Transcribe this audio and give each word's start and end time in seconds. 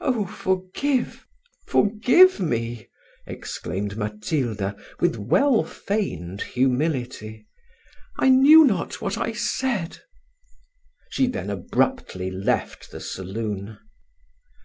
"Oh! 0.00 0.26
forgive, 0.26 1.24
forgive 1.68 2.40
me!" 2.40 2.88
exclaimed 3.24 3.96
Matilda, 3.96 4.74
with 4.98 5.14
well 5.14 5.62
feigned 5.62 6.40
humility; 6.42 7.46
"I 8.18 8.30
knew 8.30 8.64
not 8.64 9.00
what 9.00 9.16
I 9.16 9.30
said." 9.30 9.98
She 11.10 11.28
then 11.28 11.50
abruptly 11.50 12.32
left 12.32 12.90
the 12.90 12.98
saloon. 12.98 13.78